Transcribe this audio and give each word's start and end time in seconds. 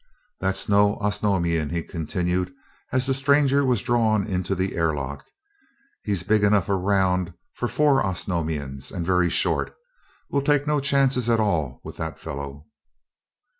"That's 0.39 0.67
no 0.67 0.95
Osnomian," 0.99 1.69
he 1.69 1.83
continued, 1.83 2.51
as 2.91 3.05
the 3.05 3.13
stranger 3.13 3.63
was 3.63 3.83
drawn 3.83 4.25
into 4.25 4.55
the 4.55 4.75
airlock. 4.75 5.23
"He's 6.01 6.23
big 6.23 6.43
enough 6.43 6.67
around 6.69 7.35
for 7.53 7.67
four 7.67 8.03
Osnomians, 8.03 8.91
and 8.91 9.05
very 9.05 9.29
short. 9.29 9.75
We'll 10.27 10.41
take 10.41 10.65
no 10.65 10.79
chances 10.79 11.29
at 11.29 11.39
all 11.39 11.81
with 11.83 11.97
that 11.97 12.17
fellow." 12.17 12.65